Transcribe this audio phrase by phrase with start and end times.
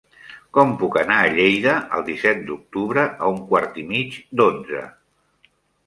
[0.57, 4.85] Com puc anar a Lleida el disset d'octubre a un quart i mig d'onze?